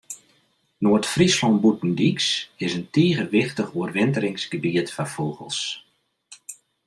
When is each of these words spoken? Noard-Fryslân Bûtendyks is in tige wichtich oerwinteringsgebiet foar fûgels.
Noard-Fryslân 0.83 1.55
Bûtendyks 1.63 2.27
is 2.65 2.71
in 2.77 2.85
tige 2.93 3.23
wichtich 3.33 3.71
oerwinteringsgebiet 3.79 4.89
foar 4.95 5.09
fûgels. 5.13 5.59